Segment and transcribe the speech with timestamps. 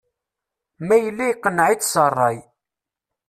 [0.87, 2.37] Ma yella iqneɛ-itt s rray.